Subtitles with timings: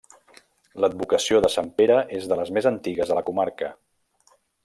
[0.83, 3.73] L'advocació de Sant Pere és de les més antigues a la comarca.